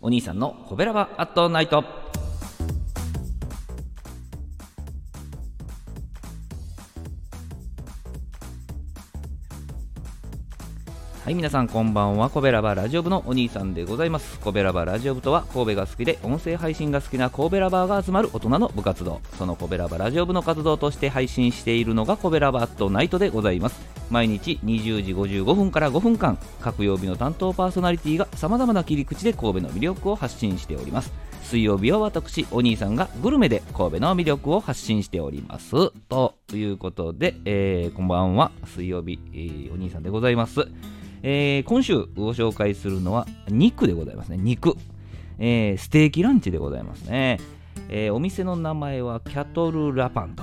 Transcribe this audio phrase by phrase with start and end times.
[0.00, 2.07] お兄さんのコベラバアットナイト。
[11.28, 12.30] はい皆さんこんばんは。
[12.30, 14.40] コベラバラジオ部のお兄さんでございます。
[14.40, 19.20] コベラバラジオ部とは神戸が好きで音声配信が好きな神戸ラバーが集まる大人の部活動。
[19.36, 23.78] そのコベラバラジオ部の活動として配信しているのがコベラバットナイトでございます。
[24.08, 31.12] 毎日20時55分から5分間各曜日の担当パーソナリティがさまざまな切り口で神戸の魅力を発信しております。
[31.42, 35.72] 水曜日は私お兄さんがグルメで神戸の魅力を発信しております。
[36.08, 38.50] ということで、えー、こんばんは。
[38.64, 40.66] 水曜日、えー、お兄さんでございます。
[41.22, 44.36] えー、今週ご紹介するのは肉でございますね。
[44.38, 44.76] 肉、
[45.38, 47.38] えー、ステーキランチでございますね、
[47.88, 50.42] えー、お店の名前はキャトルラパンと、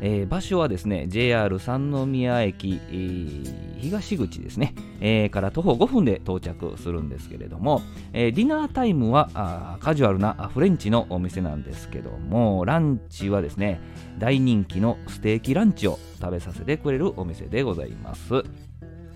[0.00, 13.80] えー、場所はですね JR 三宮駅、えー、東口ですね、えー、から徒歩5分で到着するんですけれども、え、ディナータイムはカジュアルなフレンチのお店なんですけどもランチはですね
[14.18, 18.44] 大人気のステーキランチを食べさせてくれるお店でございます。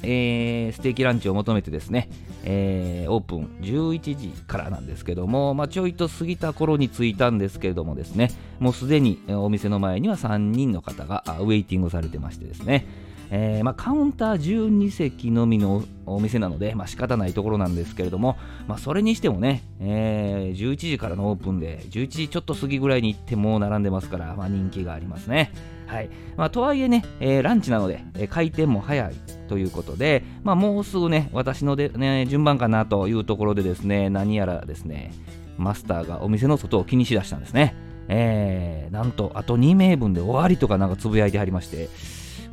[0.06, 2.08] えー、ステーキランチを求めてですね、
[2.44, 12.86] えー、オープン11時からなんですけども、まあ、ちょいと過ぎた頃に着いたんですけれどもですね、もうすでにお店の前には3人の方がウェイティングされてましてですね、
[13.30, 18.36] えー、まあ、カウンター12席のみのお店なので、まあ、仕方ないところなんですけれども、
[18.68, 25.52] まあ、それにしてもね、えー、11時からのオープンで、11時ちょっと過ぎぐらいに行っても並んでますから、まあ、人気がありますね。
[25.86, 29.14] はいまあ、とはいえね、えー、ランチなので、えー、開店も早い
[29.48, 35.12] ということで、まあ、もうすぐね、私ので、ね、順番かなというところでですね、何やらですね、
[35.56, 37.74] マスターがお店の外を気にしだしたんですね。
[38.08, 41.88] えー、なんと、あと2名分で終わりとかなんかつぶやいてはりまして、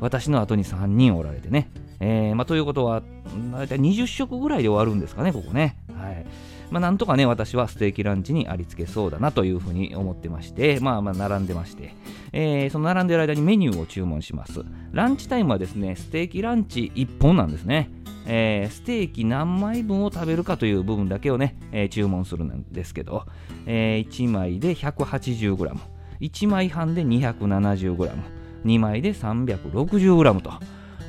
[0.04, 3.02] 私の後に3人おられてね、えーまあ、ということは、
[3.52, 5.78] 大体20食ぐらいで終わるんですかね、ここね。
[5.96, 6.26] はい
[6.70, 11.94] まあ、なんとかね、私はステーキランチにありつけそうだなというふうに思ってまして、まあまあ並んでまして、
[12.32, 14.60] えー、その並んでる間にメニューを注文します。
[14.92, 17.90] ランチタイムはですね、ステーキランチ1本なんですね。
[18.26, 23.24] えー、ステーキ何枚分を食べるかという部分だけをね、えー、注文するんですけど、
[23.64, 25.78] えー、1枚で 180g、
[26.20, 30.52] 1枚半で 270g、2枚で 360g と。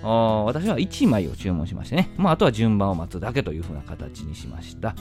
[0.03, 4.95] 私は1枚を注文しましてね、まあ、あとは順番を待つだけというふうな形にしました。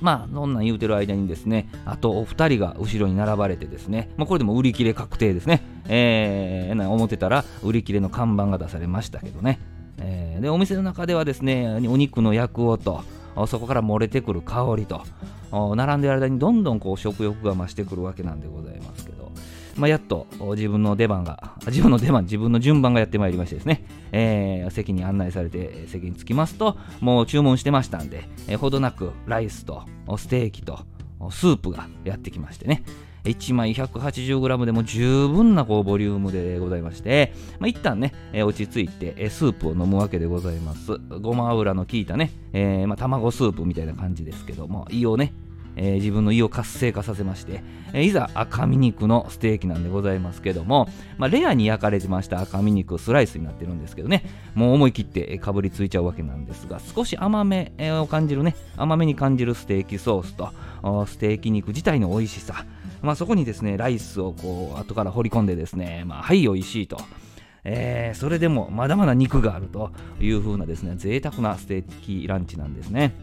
[0.00, 5.62] まあ、そんなん言うてる間にですね、あとお二人が後ろに並ばれてですね、まあ、これでも売り切れ確定ですね。
[5.88, 9.58] えー、思ってたら売り切れの看板が出されましたけどね。
[10.00, 13.02] えー、で、お店の中ではですね、お肉の焼く音、
[13.48, 15.02] そこから漏れてくる香りと、
[15.50, 19.07] 並んでる間にどんどんこう食欲が増してくるわけなんでございます、
[19.78, 29.84] まあ、やっと自分の出番が、自分の出番、自分の順番がやってまいりましてですね、えー、席に案内されて席に着きますと、もう注文してましたんで、えー、ほどなくライスと
[30.16, 30.80] ステーキと
[31.30, 32.82] スープがやってきましてね、
[33.24, 40.98] 1枚 180g でも十分なこうボリュームでございまして、まあ、一旦ね、えー、落ち着いて、えー、スープを飲むわけでございます。
[41.20, 45.32] ごま油の効いたね、えーまあ、卵スープみたいな感じですけども、胃をね、
[45.78, 47.62] えー、自分の胃を活性化させまして、
[47.92, 54.24] えー、いざ赤身肉のステーキなんでございますけども、まあ、レアに焼かれてました赤身肉スライスになってるんですけどね
[54.54, 60.52] もう思い切ってかぶりついちゃうわけなんですが少し甘めを感じるね甘めに感じるステーキソースと
[61.06, 62.66] ステーキ肉自体の美味しさ、
[63.00, 66.98] まあ、そこにですねライスをこう後から掘り込んでですね、まあ、はい美味しいと。
[67.64, 69.90] えー、それでもまだまだ肉があると
[70.20, 73.14] いう風なですね贅沢なステーキランチなんですね。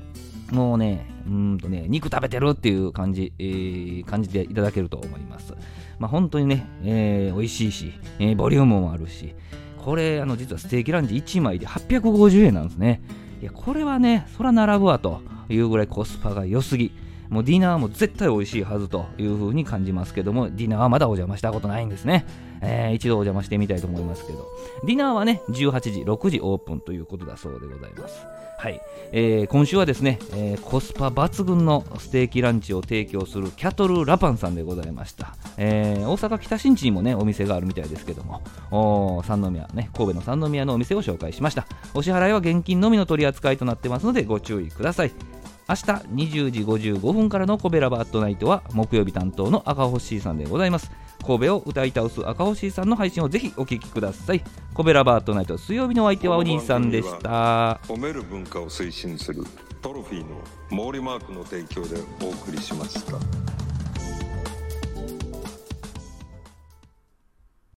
[0.55, 5.53] もうね、うんとね、肉食べてるっていう感じ、えー、感じていただけると思います。
[5.99, 9.35] まあ、本当にね、えー、美味しいし、えー、ボリュームもあるし、
[9.77, 13.01] これ、あの、実はステーキランチ1枚で850円なんですね。
[13.41, 16.91] いや、これはね、そら並ぶわというぐらいコスパが良すぎ。
[17.29, 22.25] もうディナーも絶対美味しいはずという風に感じますけども、ディナーはまだお邪魔したことないんですね。
[22.65, 24.47] えー、一度お邪魔してみたいと思いますけど、
[24.83, 28.25] ディナーはね、18時、6時オープンということだそうでございます。
[28.57, 28.81] はい、
[29.11, 38.41] えー、今週はですね、えー、コスパ抜群のステーキランチを提供するキャトルラパンさんでございました、えー、大阪北新地にもねお店があるみたいですけども。
[38.71, 41.67] お三宮ね神戸の三宮のお店を紹介しました。
[41.93, 45.11] お支払いは現金のみの取り扱いとなってますのでご注意ください。
[45.67, 50.91] 明日20時55分からのコベラバットナイトは木曜日担当の赤星さんでございます。
[51.25, 54.43] 神戸を歌い倒す赤星さんの配信をぜひお聞きください。
[54.75, 57.79] コベラバートナイト水曜日のお相手はお兄さんでした。
[57.87, 59.43] 褒める文化を推進する
[59.81, 60.39] トロフィーの
[60.69, 63.54] 毛利マークの提供でお送りしました。